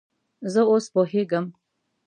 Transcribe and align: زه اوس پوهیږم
زه 0.53 0.61
اوس 0.71 0.85
پوهیږم 0.93 1.45